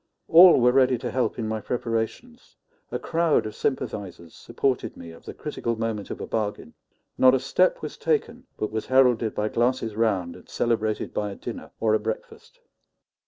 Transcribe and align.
All 0.27 0.59
were 0.59 0.71
ready 0.71 0.97
to 0.97 1.11
help 1.11 1.37
in 1.37 1.47
my 1.47 1.61
preparations; 1.61 2.55
a 2.91 2.97
crowd 2.97 3.45
of 3.45 3.53
sympathizers 3.53 4.33
supported 4.33 4.97
me 4.97 5.11
at 5.13 5.25
the 5.25 5.33
critical 5.35 5.75
moment 5.75 6.09
of 6.09 6.19
a 6.19 6.25
bargain; 6.25 6.73
not 7.19 7.35
a 7.35 7.39
step 7.39 7.83
was 7.83 7.97
taken 7.97 8.47
but 8.57 8.71
was 8.71 8.87
heralded 8.87 9.35
by 9.35 9.47
glasses 9.47 9.95
round 9.95 10.35
and 10.35 10.49
celebrated 10.49 11.13
by 11.13 11.29
a 11.29 11.35
dinner 11.35 11.69
or 11.79 11.93
a 11.93 11.99
breakfast. 11.99 12.61